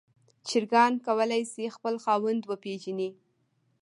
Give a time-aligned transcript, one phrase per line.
[0.47, 3.09] چرګان کولی شي خپل خاوند وپیژني.